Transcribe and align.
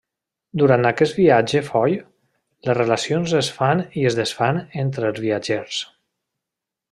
Durant 0.59 0.87
aquest 0.89 1.17
viatge 1.17 1.61
foll, 1.67 1.93
les 2.69 2.79
relacions 2.79 3.35
es 3.41 3.51
fan 3.59 3.85
i 4.03 4.09
es 4.13 4.19
desfan 4.21 4.61
entre 4.85 5.09
els 5.11 5.23
viatgers. 5.27 5.83